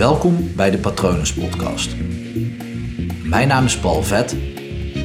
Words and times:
Welkom 0.00 0.54
bij 0.56 0.70
de 0.70 0.78
Patronus 0.78 1.34
Podcast. 1.34 1.96
Mijn 3.24 3.48
naam 3.48 3.64
is 3.64 3.78
Paul 3.78 4.02
Vet 4.02 4.32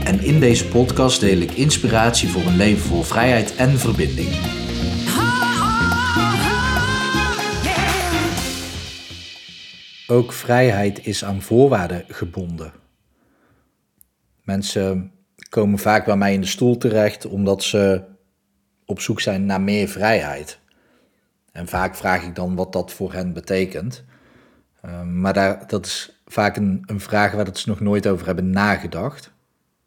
en 0.04 0.20
in 0.20 0.40
deze 0.40 0.68
podcast 0.68 1.20
deel 1.20 1.38
ik 1.38 1.52
inspiratie 1.52 2.30
voor 2.30 2.42
een 2.42 2.56
leven 2.56 2.82
vol 2.88 3.02
vrijheid 3.02 3.56
en 3.56 3.70
verbinding. 3.70 4.30
Ook 10.08 10.34
vrijheid 10.34 11.06
is 11.06 11.26
aan 11.26 11.42
voorwaarden 11.42 12.04
gebonden. 12.08 12.74
Mensen 14.44 15.12
komen 15.50 15.80
vaak 15.80 16.06
bij 16.06 16.18
mij 16.18 16.34
in 16.34 16.42
de 16.42 16.48
stoel 16.48 16.78
terecht 16.78 17.26
omdat 17.26 17.64
ze 17.64 18.04
op 18.86 19.00
zoek 19.00 19.22
zijn 19.22 19.46
naar 19.46 19.62
meer 19.62 19.88
vrijheid. 19.88 20.60
En 21.52 21.68
vaak 21.68 21.96
vraag 21.96 22.24
ik 22.24 22.36
dan 22.36 22.56
wat 22.56 22.74
dat 22.74 22.94
voor 22.94 23.14
hen 23.14 23.34
betekent. 23.34 24.06
Ehm, 24.86 25.22
maar 25.22 25.64
dat 25.68 25.86
is 25.86 26.22
vaak 26.26 26.56
een, 26.56 26.84
een 26.86 27.00
vraag 27.00 27.32
waar 27.32 27.48
ze 27.54 27.70
nog 27.70 27.80
nooit 27.80 28.08
over 28.08 28.26
hebben 28.26 28.50
nagedacht. 28.50 29.32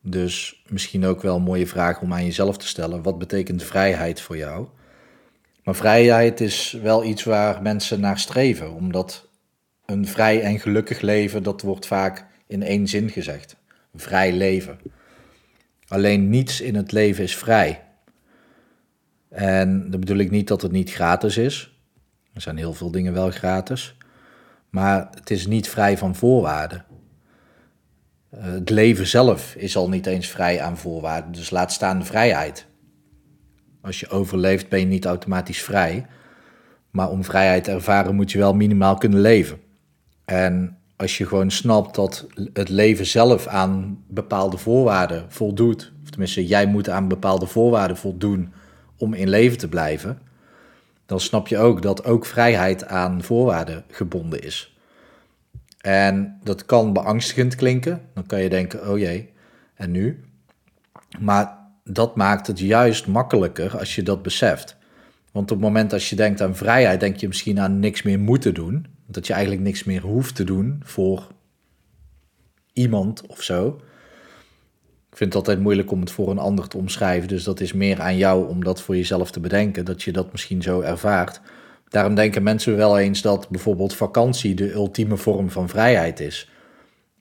Dus 0.02 0.62
misschien 0.68 1.04
ook 1.04 1.22
wel 1.22 1.36
een 1.36 1.42
mooie 1.42 1.66
vraag 1.66 2.00
om 2.00 2.12
aan 2.12 2.24
jezelf 2.24 2.58
te 2.58 2.66
stellen. 2.66 3.02
Wat 3.02 3.18
betekent 3.18 3.62
vrijheid 3.62 4.20
voor 4.20 4.36
jou? 4.36 4.66
Maar 5.64 5.74
vrijheid 5.74 6.40
is 6.40 6.78
wel 6.82 7.04
iets 7.04 7.24
waar 7.24 7.62
mensen 7.62 8.00
naar 8.00 8.18
streven, 8.18 8.72
omdat 8.72 9.28
een 9.86 10.06
vrij 10.06 10.42
en 10.42 10.60
gelukkig 10.60 11.00
leven, 11.00 11.42
dat 11.42 11.62
wordt 11.62 11.86
vaak 11.86 12.26
in 12.46 12.62
één 12.62 12.88
zin 12.88 13.10
gezegd. 13.10 13.56
Vrij 13.94 14.32
leven. 14.32 14.78
Alleen 15.88 16.28
niets 16.28 16.60
in 16.60 16.74
het 16.74 16.92
leven 16.92 17.24
is 17.24 17.36
vrij. 17.36 17.84
En 19.28 19.90
dat 19.90 20.00
bedoel 20.00 20.18
ik 20.18 20.30
niet 20.30 20.48
dat 20.48 20.62
het 20.62 20.72
niet 20.72 20.92
gratis 20.92 21.36
is. 21.36 21.78
Er 22.32 22.40
zijn 22.40 22.56
heel 22.56 22.74
veel 22.74 22.90
dingen 22.90 23.12
wel 23.12 23.30
gratis. 23.30 23.96
Maar 24.70 25.08
het 25.14 25.30
is 25.30 25.46
niet 25.46 25.68
vrij 25.68 25.98
van 25.98 26.14
voorwaarden. 26.14 26.84
Eh, 28.30 28.44
het 28.44 28.70
leven 28.70 29.06
zelf 29.06 29.54
is 29.54 29.76
al 29.76 29.88
niet 29.88 30.06
eens 30.06 30.26
vrij 30.26 30.60
aan 30.60 30.76
voorwaarden, 30.76 31.32
dus 31.32 31.50
laat 31.50 31.72
staan 31.72 31.98
de 31.98 32.04
vrijheid. 32.04 32.66
Als 33.80 34.00
je 34.00 34.08
overleeft 34.08 34.68
ben 34.68 34.80
je 34.80 34.86
niet 34.86 35.04
automatisch 35.04 35.62
vrij, 35.62 36.06
maar 36.90 37.10
om 37.10 37.24
vrijheid 37.24 37.64
te 37.64 37.70
ervaren 37.70 38.14
moet 38.14 38.32
je 38.32 38.38
wel 38.38 38.54
minimaal 38.54 38.98
kunnen 38.98 39.20
leven. 39.20 39.60
En 40.24 40.78
als 40.96 41.18
je 41.18 41.26
gewoon 41.26 41.50
snapt 41.50 41.94
dat 41.94 42.26
het 42.52 42.68
leven 42.68 43.06
zelf 43.06 43.46
aan 43.46 44.04
bepaalde 44.08 44.58
voorwaarden 44.58 45.24
voldoet, 45.28 45.92
of 46.02 46.10
tenminste 46.10 46.46
jij 46.46 46.66
moet 46.66 46.88
aan 46.88 47.08
bepaalde 47.08 47.46
voorwaarden 47.46 47.96
voldoen 47.96 48.52
om 48.96 49.14
in 49.14 49.28
leven 49.28 49.58
te 49.58 49.68
blijven, 49.68 50.18
dan 51.08 51.20
snap 51.20 51.48
je 51.48 51.58
ook 51.58 51.82
dat 51.82 52.04
ook 52.04 52.26
vrijheid 52.26 52.86
aan 52.86 53.22
voorwaarden 53.22 53.84
gebonden 53.90 54.42
is. 54.42 54.76
En 55.80 56.38
dat 56.42 56.64
kan 56.64 56.92
beangstigend 56.92 57.54
klinken. 57.54 58.00
Dan 58.14 58.26
kan 58.26 58.42
je 58.42 58.48
denken, 58.48 58.90
oh 58.90 58.98
jee, 58.98 59.30
en 59.74 59.90
nu? 59.90 60.24
Maar 61.18 61.58
dat 61.84 62.16
maakt 62.16 62.46
het 62.46 62.58
juist 62.58 63.06
makkelijker 63.06 63.78
als 63.78 63.94
je 63.94 64.02
dat 64.02 64.22
beseft. 64.22 64.76
Want 65.32 65.50
op 65.50 65.56
het 65.56 65.66
moment 65.66 65.92
als 65.92 66.10
je 66.10 66.16
denkt 66.16 66.40
aan 66.40 66.56
vrijheid, 66.56 67.00
denk 67.00 67.16
je 67.16 67.28
misschien 67.28 67.60
aan 67.60 67.78
niks 67.78 68.02
meer 68.02 68.18
moeten 68.18 68.54
doen. 68.54 68.86
Dat 69.06 69.26
je 69.26 69.32
eigenlijk 69.32 69.62
niks 69.62 69.84
meer 69.84 70.02
hoeft 70.02 70.34
te 70.34 70.44
doen 70.44 70.80
voor 70.84 71.26
iemand 72.72 73.26
of 73.26 73.42
zo. 73.42 73.80
Vind 75.18 75.32
het 75.32 75.42
altijd 75.42 75.60
moeilijk 75.60 75.90
om 75.90 76.00
het 76.00 76.10
voor 76.10 76.30
een 76.30 76.38
ander 76.38 76.68
te 76.68 76.76
omschrijven. 76.76 77.28
Dus 77.28 77.44
dat 77.44 77.60
is 77.60 77.72
meer 77.72 78.00
aan 78.00 78.16
jou 78.16 78.48
om 78.48 78.64
dat 78.64 78.82
voor 78.82 78.96
jezelf 78.96 79.30
te 79.30 79.40
bedenken. 79.40 79.84
Dat 79.84 80.02
je 80.02 80.12
dat 80.12 80.32
misschien 80.32 80.62
zo 80.62 80.80
ervaart. 80.80 81.40
Daarom 81.88 82.14
denken 82.14 82.42
mensen 82.42 82.76
wel 82.76 82.98
eens 82.98 83.22
dat 83.22 83.48
bijvoorbeeld 83.48 83.94
vakantie 83.94 84.54
de 84.54 84.72
ultieme 84.72 85.16
vorm 85.16 85.50
van 85.50 85.68
vrijheid 85.68 86.20
is. 86.20 86.50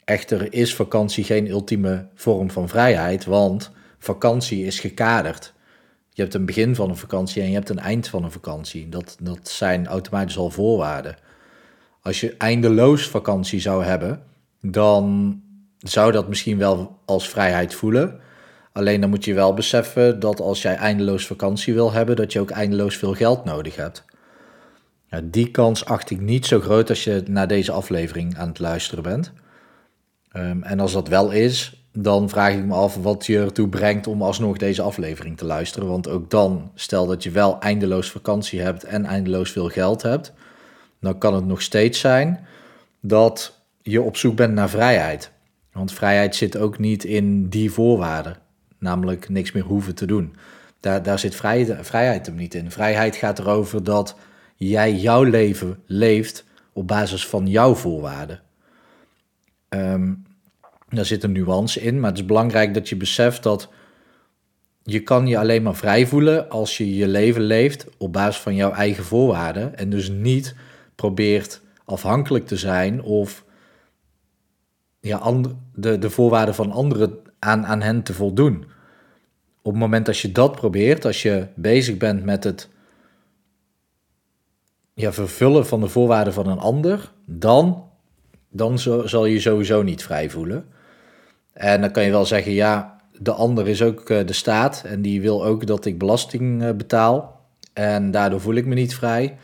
Echter 0.03 0.53
is 0.53 0.75
vakantie 0.75 1.23
geen 1.23 1.49
ultieme 1.49 2.07
vorm 2.15 2.51
van 2.51 2.69
vrijheid, 2.69 3.25
want 3.25 3.71
vakantie 3.99 4.65
is 4.65 4.79
gekaderd. 4.79 5.53
Je 6.09 6.21
hebt 6.21 6.33
een 6.33 6.45
begin 6.45 6.75
van 6.75 6.89
een 6.89 6.97
vakantie 6.97 7.41
en 7.41 7.47
je 7.47 7.55
hebt 7.55 7.69
een 7.69 7.79
eind 7.79 8.07
van 8.07 8.23
een 8.23 8.31
vakantie. 8.31 8.89
Dat, 8.89 9.17
dat 9.21 9.49
zijn 9.49 9.87
automatisch 9.87 10.37
al 10.37 10.49
voorwaarden. 10.49 11.17
Als 12.01 12.19
je 12.19 12.35
eindeloos 12.37 13.07
vakantie 13.07 13.59
zou 13.59 13.83
hebben, 13.83 14.23
dan 14.61 15.45
zou 15.77 16.11
dat 16.11 16.27
misschien 16.27 16.57
wel 16.57 16.99
als 17.05 17.29
vrijheid 17.29 17.75
voelen. 17.75 18.19
Alleen 18.71 19.01
dan 19.01 19.09
moet 19.09 19.25
je 19.25 19.33
wel 19.33 19.53
beseffen 19.53 20.19
dat 20.19 20.39
als 20.39 20.61
jij 20.61 20.75
eindeloos 20.75 21.25
vakantie 21.25 21.73
wil 21.73 21.91
hebben, 21.91 22.15
dat 22.15 22.33
je 22.33 22.39
ook 22.39 22.49
eindeloos 22.49 22.97
veel 22.97 23.13
geld 23.13 23.43
nodig 23.45 23.75
hebt. 23.75 24.05
die 25.23 25.51
kans 25.51 25.85
acht 25.85 26.09
ik 26.09 26.21
niet 26.21 26.45
zo 26.45 26.59
groot 26.59 26.89
als 26.89 27.03
je 27.03 27.23
naar 27.27 27.47
deze 27.47 27.71
aflevering 27.71 28.37
aan 28.37 28.47
het 28.47 28.59
luisteren 28.59 29.03
bent. 29.03 29.33
Ehm, 30.31 30.63
en 30.63 30.79
als 30.79 30.93
dat 30.93 31.07
wel 31.07 31.31
is, 31.31 31.87
dan 31.91 32.29
vraag 32.29 32.53
ik 32.53 32.65
me 32.65 32.73
af 32.73 32.95
wat 32.95 33.25
je 33.25 33.39
ertoe 33.39 33.69
brengt 33.69 34.07
om 34.07 34.21
alsnog 34.21 34.57
deze 34.57 34.81
aflevering 34.81 35.37
te 35.37 35.45
luisteren. 35.45 35.87
Want 35.87 36.09
ook 36.09 36.29
dan, 36.29 36.71
stel 36.75 37.05
dat 37.05 37.23
je 37.23 37.31
wel 37.31 37.59
eindeloos 37.59 38.11
vakantie 38.11 38.61
hebt 38.61 38.83
en 38.83 39.05
eindeloos 39.05 39.51
veel 39.51 39.69
geld 39.69 40.01
hebt, 40.01 40.33
dan 40.99 41.17
kan 41.17 41.33
het 41.33 41.45
nog 41.45 41.61
steeds 41.61 41.99
zijn 41.99 42.47
dat 43.01 43.61
je 43.81 44.01
op 44.01 44.17
zoek 44.17 44.35
bent 44.35 44.53
naar 44.53 44.69
vrijheid. 44.69 45.31
Want 45.77 45.93
vrijheid 45.93 46.35
zit 46.35 46.57
ook 46.57 46.79
niet 46.79 47.03
in 47.03 47.49
die 47.49 47.71
voorwaarden, 47.71 48.37
namelijk 48.79 49.29
niks 49.29 49.51
meer 49.51 49.63
hoeven 49.63 49.95
te 49.95 50.05
doen. 50.05 50.35
Daar, 50.79 51.03
daar 51.03 51.19
zit 51.19 51.35
vrijheid, 51.35 51.87
vrijheid 51.87 52.25
hem 52.25 52.35
niet 52.35 52.53
in. 52.53 52.71
Vrijheid 52.71 53.15
gaat 53.15 53.39
erover 53.39 53.83
dat 53.83 54.15
jij 54.55 54.95
jouw 54.95 55.23
leven 55.23 55.79
leeft 55.85 56.45
op 56.73 56.87
basis 56.87 57.27
van 57.27 57.47
jouw 57.47 57.75
voorwaarden. 57.75 58.41
Um, 59.69 60.25
daar 60.89 61.05
zit 61.05 61.23
een 61.23 61.31
nuance 61.31 61.81
in, 61.81 61.99
maar 61.99 62.09
het 62.09 62.19
is 62.19 62.25
belangrijk 62.25 62.73
dat 62.73 62.89
je 62.89 62.95
beseft 62.95 63.43
dat 63.43 63.69
je 64.83 65.03
kan 65.03 65.27
je 65.27 65.37
alleen 65.37 65.63
maar 65.63 65.75
vrij 65.75 66.07
voelen 66.07 66.49
als 66.49 66.77
je 66.77 66.95
je 66.95 67.07
leven 67.07 67.41
leeft 67.41 67.85
op 67.97 68.13
basis 68.13 68.41
van 68.41 68.55
jouw 68.55 68.71
eigen 68.71 69.03
voorwaarden 69.03 69.77
en 69.77 69.89
dus 69.89 70.09
niet 70.09 70.55
probeert 70.95 71.61
afhankelijk 71.85 72.47
te 72.47 72.57
zijn 72.57 73.01
of 73.01 73.45
ja, 75.07 75.33
de, 75.75 75.97
de 75.97 76.09
voorwaarden 76.09 76.55
van 76.55 76.71
anderen 76.71 77.19
aan, 77.39 77.65
aan 77.65 77.81
hen 77.81 78.03
te 78.03 78.13
voldoen. 78.13 78.65
Op 79.61 79.71
het 79.73 79.81
moment 79.81 80.05
dat 80.05 80.17
je 80.17 80.31
dat 80.31 80.55
probeert, 80.55 81.05
als 81.05 81.21
je 81.21 81.47
bezig 81.55 81.97
bent 81.97 82.23
met 82.23 82.43
het 82.43 82.69
ja, 84.93 85.13
vervullen 85.13 85.65
van 85.67 85.79
de 85.79 85.87
voorwaarden 85.87 86.33
van 86.33 86.47
een 86.47 86.59
ander, 86.59 87.11
dan, 87.25 87.89
dan 88.49 88.79
zal 89.05 89.25
je 89.25 89.39
sowieso 89.39 89.81
niet 89.81 90.03
vrij 90.03 90.29
voelen. 90.29 90.65
En 91.53 91.81
dan 91.81 91.91
kan 91.91 92.03
je 92.03 92.11
wel 92.11 92.25
zeggen, 92.25 92.51
ja, 92.51 93.01
de 93.19 93.31
ander 93.31 93.67
is 93.67 93.81
ook 93.81 94.09
eh, 94.09 94.25
de 94.25 94.33
staat 94.33 94.83
en 94.85 95.01
die 95.01 95.21
wil 95.21 95.45
ook 95.45 95.65
dat 95.65 95.85
ik 95.85 95.97
belasting 95.97 96.63
eh, 96.63 96.71
betaal. 96.71 97.45
En 97.73 98.11
daardoor 98.11 98.41
voel 98.41 98.55
ik 98.55 98.65
me 98.65 98.75
niet 98.75 98.95
vrij. 98.95 99.37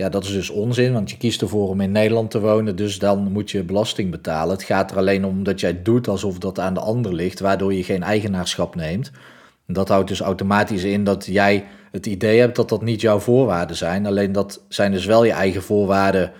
Ja, 0.00 0.08
dat 0.08 0.24
is 0.24 0.32
dus 0.32 0.50
onzin, 0.50 0.92
want 0.92 1.10
je 1.10 1.16
kiest 1.16 1.42
ervoor 1.42 1.68
om 1.68 1.80
in 1.80 1.92
Nederland 1.92 2.30
te 2.30 2.40
wonen, 2.40 2.76
dus 2.76 2.98
dan 2.98 3.32
moet 3.32 3.50
je 3.50 3.62
belasting 3.62 4.10
betalen. 4.10 4.54
Het 4.54 4.62
gaat 4.62 4.90
er 4.90 4.96
alleen 4.96 5.24
om 5.24 5.42
dat 5.42 5.60
jij 5.60 5.82
doet 5.82 6.08
alsof 6.08 6.38
dat 6.38 6.58
aan 6.58 6.74
de 6.74 6.80
ander 6.80 7.14
ligt, 7.14 7.40
waardoor 7.40 7.74
je 7.74 7.84
geen 7.84 8.02
eigenaarschap 8.02 8.74
neemt. 8.74 9.10
Dat 9.66 9.88
houdt 9.88 10.08
dus 10.08 10.20
automatisch 10.20 10.84
in 10.84 11.04
dat 11.04 11.26
jij 11.26 11.64
het 11.90 12.06
idee 12.06 12.38
hebt 12.38 12.56
dat 12.56 12.68
dat 12.68 12.82
niet 12.82 13.00
jouw 13.00 13.18
voorwaarden 13.18 13.76
zijn. 13.76 14.06
Alleen 14.06 14.32
dat 14.32 14.64
zijn 14.68 14.92
dus 14.92 15.04
wel 15.04 15.24
je 15.24 15.32
eigen 15.32 15.62
voorwaarden 15.62 16.32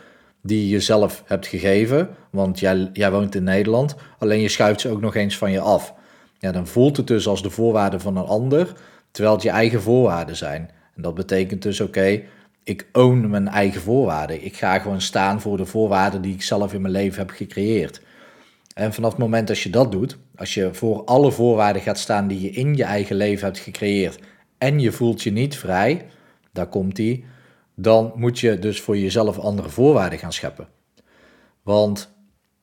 die 0.43 0.69
je 0.69 0.81
zelf 0.81 1.23
hebt 1.27 1.47
gegeven. 1.47 2.09
Want 2.31 2.61
jij, 2.61 2.91
jij 2.93 3.11
woont 3.11 3.35
in 3.35 3.45
Nederland, 3.45 3.97
alleen 4.19 4.41
je 4.41 4.49
schuift 4.49 4.81
ze 4.81 4.91
ook 4.91 5.01
nog 5.01 5.15
eens 5.15 5.39
van 5.39 5.51
je 5.51 5.61
af. 5.61 5.95
Ja, 6.39 6.53
dan 6.53 6.67
voelt 6.67 6.97
het 6.97 7.07
dus 7.07 7.27
als 7.27 7.43
de 7.43 7.51
voorwaarden 7.51 8.01
van 8.01 8.17
een 8.17 8.27
ander, 8.27 8.73
terwijl 9.11 9.35
het 9.35 9.45
je 9.45 9.51
eigen 9.51 9.83
voorwaarden 9.83 10.37
zijn. 10.37 10.71
En 10.97 11.03
dat 11.03 11.15
betekent 11.15 11.63
dus, 11.63 11.81
oké, 11.81 12.23
ik 12.65 12.89
own 12.93 13.31
mijn 13.31 13.49
eigen 13.49 13.81
voorwaarden. 13.81 14.45
Ik 14.45 14.57
ga 14.57 14.79
gewoon 14.79 15.01
staan 15.01 15.41
voor 15.41 15.57
de 15.57 15.67
voorwaarden 15.67 16.23
die 16.23 16.35
ik 16.35 16.43
zelf 16.43 16.73
in 16.73 16.81
mijn 16.81 16.93
leven 16.93 17.19
heb 17.19 17.31
gecreëerd. 17.31 18.01
En 18.75 18.93
vanaf 18.93 19.11
het 19.11 19.21
moment 19.21 19.49
dat 19.49 19.59
je 19.59 19.71
dat 19.71 19.93
doet, 19.93 20.19
als 20.37 20.55
je 20.55 20.75
voor 20.75 21.05
alle 21.05 21.33
voorwaarden 21.33 21.83
gaat 21.83 21.99
staan 21.99 22.29
die 22.29 22.41
je 22.41 22.51
in 22.51 22.75
je 22.75 22.85
eigen 22.85 23.17
leven 23.17 23.45
hebt 23.45 23.59
gecreëerd 23.59 24.19
en 24.59 24.81
je 24.81 24.93
voelt 24.93 25.23
je 25.23 25.31
niet 25.31 25.57
vrij, 25.57 26.07
daar 26.53 26.67
komt 26.67 26.97
die, 26.97 27.25
dan 27.75 28.13
moet 28.15 28.39
je 28.39 28.59
dus 28.59 28.81
voor 28.81 28.99
jezelf 28.99 29.39
andere 29.39 29.69
voorwaarden 29.69 30.19
gaan 30.19 30.33
scheppen. 30.33 30.69
Want 31.63 32.15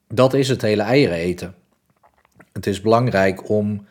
dat 0.08 0.34
is 0.34 0.48
het 0.50 0.62
hele 0.62 0.82
eieren 0.82 1.18
eten. 1.18 1.56
Het 2.54 2.68
is 2.68 2.82
belangrijk 2.82 3.50
om 3.50 3.86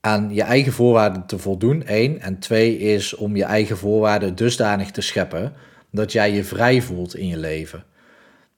aan 0.00 0.34
je 0.34 0.42
eigen 0.42 0.72
voorwaarden 0.72 1.26
te 1.26 1.38
voldoen, 1.38 1.86
één. 1.86 2.20
En 2.20 2.38
twee 2.38 2.78
is 2.78 3.14
om 3.14 3.36
je 3.36 3.44
eigen 3.44 3.76
voorwaarden 3.76 4.34
dusdanig 4.34 4.90
te 4.90 5.00
scheppen 5.00 5.52
dat 5.90 6.12
jij 6.12 6.32
je 6.32 6.44
vrij 6.44 6.82
voelt 6.82 7.16
in 7.16 7.26
je 7.26 7.38
leven. 7.38 7.84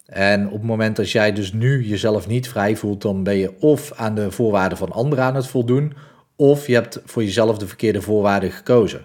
En 0.07 0.47
op 0.47 0.53
het 0.53 0.63
moment 0.63 0.97
dat 0.97 1.11
jij 1.11 1.33
dus 1.33 1.53
nu 1.53 1.87
jezelf 1.87 2.27
niet 2.27 2.49
vrij 2.49 2.77
voelt, 2.77 3.03
dan 3.03 3.23
ben 3.23 3.37
je 3.37 3.61
of 3.61 3.93
aan 3.93 4.15
de 4.15 4.31
voorwaarden 4.31 4.79
van 4.79 4.93
anderen 4.93 5.25
aan 5.25 5.35
het 5.35 5.47
voldoen, 5.47 5.93
of 6.37 6.67
je 6.67 6.75
hebt 6.75 7.01
voor 7.05 7.25
jezelf 7.25 7.59
de 7.59 7.67
verkeerde 7.67 8.03
voorwaarden 8.03 8.51
gekozen. 8.51 9.05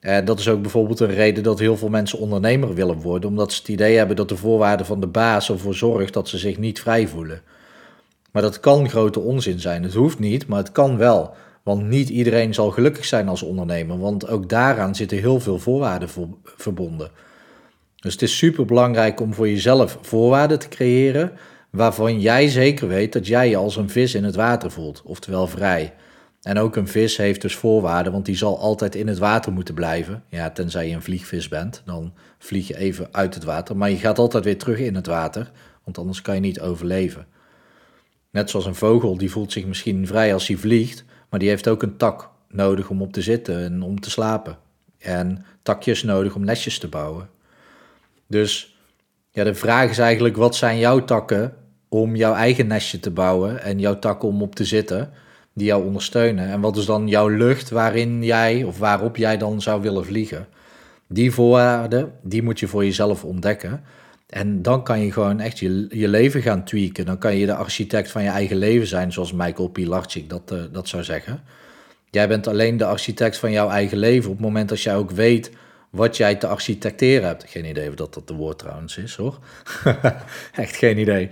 En 0.00 0.24
dat 0.24 0.38
is 0.38 0.48
ook 0.48 0.62
bijvoorbeeld 0.62 1.00
een 1.00 1.14
reden 1.14 1.42
dat 1.42 1.58
heel 1.58 1.76
veel 1.76 1.88
mensen 1.88 2.18
ondernemer 2.18 2.74
willen 2.74 3.00
worden, 3.00 3.30
omdat 3.30 3.52
ze 3.52 3.58
het 3.58 3.68
idee 3.68 3.96
hebben 3.96 4.16
dat 4.16 4.28
de 4.28 4.36
voorwaarden 4.36 4.86
van 4.86 5.00
de 5.00 5.06
baas 5.06 5.50
ervoor 5.50 5.74
zorgt 5.74 6.12
dat 6.12 6.28
ze 6.28 6.38
zich 6.38 6.58
niet 6.58 6.80
vrij 6.80 7.08
voelen. 7.08 7.42
Maar 8.32 8.42
dat 8.42 8.60
kan 8.60 8.88
grote 8.88 9.20
onzin 9.20 9.60
zijn. 9.60 9.82
Het 9.82 9.94
hoeft 9.94 10.18
niet, 10.18 10.46
maar 10.46 10.58
het 10.58 10.72
kan 10.72 10.96
wel. 10.96 11.34
Want 11.62 11.88
niet 11.88 12.08
iedereen 12.08 12.54
zal 12.54 12.70
gelukkig 12.70 13.04
zijn 13.04 13.28
als 13.28 13.42
ondernemer, 13.42 13.98
want 13.98 14.28
ook 14.28 14.48
daaraan 14.48 14.94
zitten 14.94 15.18
heel 15.18 15.40
veel 15.40 15.58
voorwaarden 15.58 16.08
verbonden. 16.44 17.10
Dus 17.96 18.12
het 18.12 18.22
is 18.22 18.36
super 18.36 18.64
belangrijk 18.64 19.20
om 19.20 19.34
voor 19.34 19.48
jezelf 19.48 19.98
voorwaarden 20.00 20.58
te 20.58 20.68
creëren 20.68 21.32
waarvan 21.70 22.20
jij 22.20 22.48
zeker 22.48 22.88
weet 22.88 23.12
dat 23.12 23.26
jij 23.26 23.48
je 23.48 23.56
als 23.56 23.76
een 23.76 23.90
vis 23.90 24.14
in 24.14 24.24
het 24.24 24.34
water 24.34 24.70
voelt, 24.70 25.02
oftewel 25.04 25.46
vrij. 25.46 25.94
En 26.42 26.58
ook 26.58 26.76
een 26.76 26.88
vis 26.88 27.16
heeft 27.16 27.40
dus 27.40 27.56
voorwaarden, 27.56 28.12
want 28.12 28.24
die 28.24 28.36
zal 28.36 28.58
altijd 28.58 28.94
in 28.94 29.08
het 29.08 29.18
water 29.18 29.52
moeten 29.52 29.74
blijven. 29.74 30.24
Ja, 30.28 30.50
tenzij 30.50 30.88
je 30.88 30.94
een 30.94 31.02
vliegvis 31.02 31.48
bent, 31.48 31.82
dan 31.84 32.12
vlieg 32.38 32.68
je 32.68 32.76
even 32.76 33.08
uit 33.10 33.34
het 33.34 33.44
water. 33.44 33.76
Maar 33.76 33.90
je 33.90 33.96
gaat 33.96 34.18
altijd 34.18 34.44
weer 34.44 34.58
terug 34.58 34.78
in 34.78 34.94
het 34.94 35.06
water, 35.06 35.50
want 35.84 35.98
anders 35.98 36.22
kan 36.22 36.34
je 36.34 36.40
niet 36.40 36.60
overleven. 36.60 37.26
Net 38.30 38.50
zoals 38.50 38.66
een 38.66 38.74
vogel, 38.74 39.16
die 39.16 39.30
voelt 39.30 39.52
zich 39.52 39.66
misschien 39.66 40.06
vrij 40.06 40.32
als 40.32 40.48
hij 40.48 40.56
vliegt, 40.56 41.04
maar 41.32 41.40
die 41.40 41.48
heeft 41.50 41.68
ook 41.68 41.82
een 41.82 41.96
tak 41.96 42.30
nodig 42.48 42.88
om 42.88 43.02
op 43.02 43.12
te 43.12 43.22
zitten 43.22 43.64
en 43.64 43.82
om 43.82 44.00
te 44.00 44.10
slapen. 44.10 44.56
En 44.98 45.44
takjes 45.62 46.02
nodig 46.02 46.34
om 46.34 46.44
nestjes 46.44 46.78
te 46.78 46.88
bouwen. 46.88 47.28
Dus 48.26 48.76
ja, 49.30 49.44
de 49.44 49.54
vraag 49.54 49.90
is 49.90 49.98
eigenlijk, 49.98 50.36
wat 50.36 50.56
zijn 50.56 50.78
jouw 50.78 51.04
takken 51.04 51.54
om 51.88 52.16
jouw 52.16 52.34
eigen 52.34 52.66
nestje 52.66 53.00
te 53.00 53.10
bouwen 53.10 53.62
en 53.62 53.78
jouw 53.78 53.98
takken 53.98 54.28
om 54.28 54.42
op 54.42 54.54
te 54.54 54.64
zitten, 54.64 55.10
die 55.52 55.66
jou 55.66 55.84
ondersteunen? 55.84 56.48
En 56.48 56.60
wat 56.60 56.76
is 56.76 56.86
dan 56.86 57.08
jouw 57.08 57.28
lucht 57.28 57.70
waarin 57.70 58.24
jij 58.24 58.64
of 58.64 58.78
waarop 58.78 59.16
jij 59.16 59.36
dan 59.36 59.60
zou 59.60 59.82
willen 59.82 60.04
vliegen? 60.04 60.46
Die 61.06 61.32
voorwaarden, 61.32 62.12
die 62.22 62.42
moet 62.42 62.60
je 62.60 62.68
voor 62.68 62.84
jezelf 62.84 63.24
ontdekken. 63.24 63.82
En 64.32 64.62
dan 64.62 64.84
kan 64.84 65.00
je 65.00 65.12
gewoon 65.12 65.40
echt 65.40 65.58
je, 65.58 65.86
je 65.90 66.08
leven 66.08 66.42
gaan 66.42 66.64
tweaken. 66.64 67.06
Dan 67.06 67.18
kan 67.18 67.36
je 67.36 67.46
de 67.46 67.54
architect 67.54 68.10
van 68.10 68.22
je 68.22 68.28
eigen 68.28 68.56
leven 68.56 68.86
zijn, 68.86 69.12
zoals 69.12 69.32
Michael 69.32 69.68
Pilarczyk 69.68 70.28
dat, 70.28 70.52
uh, 70.52 70.62
dat 70.72 70.88
zou 70.88 71.04
zeggen. 71.04 71.42
Jij 72.10 72.28
bent 72.28 72.46
alleen 72.46 72.76
de 72.76 72.84
architect 72.84 73.38
van 73.38 73.52
jouw 73.52 73.68
eigen 73.68 73.98
leven 73.98 74.30
op 74.30 74.36
het 74.36 74.44
moment 74.44 74.68
dat 74.68 74.82
jij 74.82 74.96
ook 74.96 75.10
weet 75.10 75.50
wat 75.90 76.16
jij 76.16 76.34
te 76.34 76.46
architecteren 76.46 77.26
hebt. 77.26 77.44
Geen 77.48 77.64
idee 77.64 77.88
of 77.88 77.94
dat 77.94 78.14
dat 78.14 78.28
de 78.28 78.34
woord 78.34 78.58
trouwens 78.58 78.96
is 78.96 79.14
hoor. 79.14 79.38
echt 80.54 80.76
geen 80.76 80.98
idee. 80.98 81.28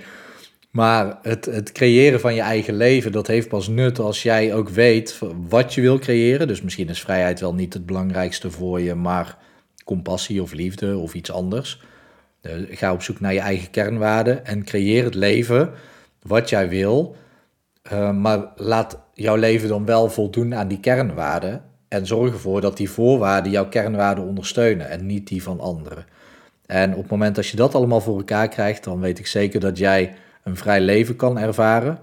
Maar 0.71 1.19
het, 1.23 1.45
het 1.45 1.73
creëren 1.73 2.21
van 2.21 2.35
je 2.35 2.41
eigen 2.41 2.75
leven, 2.75 3.13
dat 3.13 3.27
heeft 3.27 3.49
pas 3.49 3.69
nut 3.69 3.99
als 3.99 4.23
jij 4.23 4.55
ook 4.55 4.69
weet 4.69 5.19
wat 5.49 5.75
je 5.75 5.81
wil 5.81 5.99
creëren. 5.99 6.49
Dus 6.49 6.63
misschien 6.63 6.89
is 6.89 7.01
vrijheid 7.01 7.41
wel 7.41 7.55
niet 7.55 7.73
het 7.73 7.87
belangrijkste 7.87 8.51
voor 8.51 8.81
je, 8.81 8.95
maar 8.95 9.37
compassie 9.85 10.43
of 10.43 10.53
liefde 10.53 10.97
of 10.97 11.15
iets 11.15 11.31
anders. 11.31 11.81
Eh, 12.41 12.53
ga 12.71 12.93
op 12.93 13.03
zoek 13.03 13.21
naar 13.21 13.35
je 13.35 13.41
eigen 13.41 13.71
kernwaarden 13.71 14.47
en 14.47 14.65
creëer 14.65 15.05
het 15.05 15.15
leven 15.15 15.71
wat 16.23 16.49
jij 16.49 16.69
wil. 16.69 17.17
Uh, 17.93 18.13
maar 18.13 18.53
laat 18.57 18.99
jouw 19.15 19.37
leven 19.37 19.69
dan 19.69 19.85
wel 19.85 20.11
voldoen 20.11 20.55
aan 20.55 20.69
die 20.69 20.81
kernwaarden. 20.81 21.63
En 21.89 22.07
zorg 22.07 22.33
ervoor 22.33 22.61
dat 22.61 22.77
die 22.77 22.91
voorwaarden 22.91 23.53
jouw 23.53 23.69
kernwaarden 23.69 24.25
ondersteunen 24.25 24.89
en 24.89 25.07
niet 25.07 25.29
die 25.29 25.43
van 25.43 25.61
anderen. 25.61 26.05
En 26.67 26.91
op 26.95 27.03
het 27.03 27.11
moment 27.11 27.35
dat 27.35 27.47
je 27.47 27.57
dat 27.57 27.75
allemaal 27.75 28.01
voor 28.01 28.17
elkaar 28.17 28.49
krijgt, 28.49 28.85
dan 28.85 29.01
weet 29.01 29.19
ik 29.19 29.27
zeker 29.27 29.61
dat 29.61 29.79
jij 29.79 30.15
een 30.45 30.57
vrij 30.57 30.81
leven 30.81 31.17
kan 31.17 31.39
ervaren. 31.39 31.99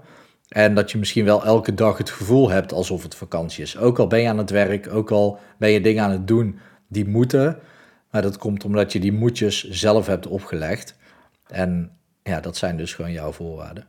En 0.48 0.74
dat 0.74 0.90
je 0.90 0.98
misschien 0.98 1.24
wel 1.24 1.44
elke 1.44 1.74
dag 1.74 1.98
het 1.98 2.10
gevoel 2.10 2.50
hebt 2.50 2.72
alsof 2.72 3.02
het 3.02 3.14
vakantie 3.14 3.62
is. 3.62 3.78
Ook 3.78 3.98
al 3.98 4.06
ben 4.06 4.20
je 4.20 4.28
aan 4.28 4.38
het 4.38 4.50
werk, 4.50 4.92
ook 4.92 5.10
al 5.10 5.38
ben 5.58 5.70
je 5.70 5.80
dingen 5.80 6.04
aan 6.04 6.10
het 6.10 6.26
doen 6.26 6.58
die 6.88 7.08
moeten. 7.08 7.58
Maar 8.10 8.22
dat 8.22 8.38
komt 8.38 8.64
omdat 8.64 8.92
je 8.92 9.00
die 9.00 9.12
moedjes 9.12 9.68
zelf 9.70 10.06
hebt 10.06 10.26
opgelegd. 10.26 10.96
En 11.46 11.90
ja, 12.22 12.40
dat 12.40 12.56
zijn 12.56 12.76
dus 12.76 12.94
gewoon 12.94 13.12
jouw 13.12 13.32
voorwaarden. 13.32 13.86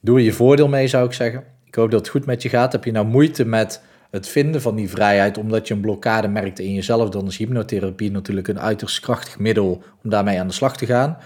Doe 0.00 0.18
er 0.18 0.24
je 0.24 0.32
voordeel 0.32 0.68
mee, 0.68 0.86
zou 0.86 1.06
ik 1.06 1.12
zeggen. 1.12 1.44
Ik 1.64 1.74
hoop 1.74 1.90
dat 1.90 2.00
het 2.00 2.08
goed 2.08 2.26
met 2.26 2.42
je 2.42 2.48
gaat. 2.48 2.72
Heb 2.72 2.84
je 2.84 2.92
nou 2.92 3.06
moeite 3.06 3.44
met 3.44 3.82
het 4.10 4.28
vinden 4.28 4.60
van 4.60 4.74
die 4.74 4.88
vrijheid 4.88 5.38
omdat 5.38 5.68
je 5.68 5.74
een 5.74 5.80
blokkade 5.80 6.28
merkt 6.28 6.58
in 6.58 6.74
jezelf, 6.74 7.08
dan 7.08 7.26
is 7.26 7.36
hypnotherapie 7.36 8.10
natuurlijk 8.10 8.48
een 8.48 8.60
uiterst 8.60 9.00
krachtig 9.00 9.38
middel 9.38 9.82
om 10.04 10.10
daarmee 10.10 10.40
aan 10.40 10.46
de 10.46 10.52
slag 10.52 10.76
te 10.76 10.86
gaan. 10.86 11.18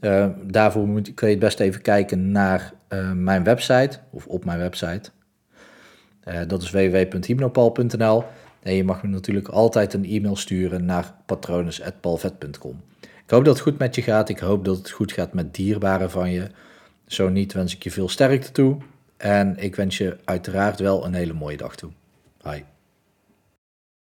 Uh, 0.00 0.26
daarvoor 0.42 0.88
moet, 0.88 1.14
kun 1.14 1.26
je 1.26 1.34
het 1.34 1.42
best 1.42 1.60
even 1.60 1.82
kijken 1.82 2.30
naar 2.30 2.72
uh, 2.88 3.12
mijn 3.12 3.44
website, 3.44 3.98
of 4.10 4.26
op 4.26 4.44
mijn 4.44 4.58
website. 4.58 5.10
Uh, 6.28 6.40
dat 6.46 6.62
is 6.62 6.70
www.hypnopal.nl. 6.70 8.24
En 8.62 8.74
je 8.74 8.84
mag 8.84 9.02
me 9.02 9.08
natuurlijk 9.08 9.48
altijd 9.48 9.94
een 9.94 10.04
e-mail 10.04 10.36
sturen 10.36 10.84
naar 10.84 11.14
patrones.palvet.com. 11.26 12.80
Ik 13.00 13.30
hoop 13.30 13.44
dat 13.44 13.54
het 13.54 13.62
goed 13.62 13.78
met 13.78 13.94
je 13.94 14.02
gaat. 14.02 14.28
Ik 14.28 14.38
hoop 14.38 14.64
dat 14.64 14.76
het 14.76 14.90
goed 14.90 15.12
gaat 15.12 15.32
met 15.32 15.54
dierbaren 15.54 16.10
van 16.10 16.30
je. 16.30 16.50
Zo 17.06 17.28
niet 17.28 17.52
wens 17.52 17.74
ik 17.74 17.82
je 17.82 17.90
veel 17.90 18.08
sterkte 18.08 18.52
toe. 18.52 18.76
En 19.16 19.56
ik 19.56 19.76
wens 19.76 19.98
je 19.98 20.16
uiteraard 20.24 20.80
wel 20.80 21.04
een 21.04 21.14
hele 21.14 21.32
mooie 21.32 21.56
dag 21.56 21.76
toe. 21.76 21.90
Bye. 22.42 22.64